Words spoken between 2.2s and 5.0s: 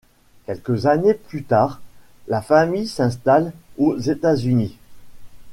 la famille s'installe aux États-Unis.